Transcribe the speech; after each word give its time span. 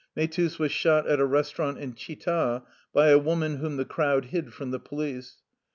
Mehtus 0.17 0.57
was 0.57 0.71
shot 0.71 1.05
at 1.07 1.19
a 1.19 1.25
restaurant 1.27 1.77
at 1.77 1.95
Chita 1.95 2.63
by 2.91 3.09
a 3.09 3.19
woman 3.19 3.57
whom 3.57 3.77
the 3.77 3.85
crowd 3.85 4.25
hid 4.25 4.51
from 4.51 4.71
the 4.71 4.79
police. 4.79 5.37